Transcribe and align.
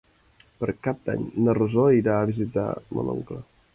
Per 0.61 0.69
Cap 0.87 1.03
d'Any 1.09 1.27
na 1.47 1.55
Rosó 1.59 1.85
irà 1.99 2.17
a 2.23 2.27
visitar 2.31 2.67
mon 2.99 3.13
oncle. 3.17 3.43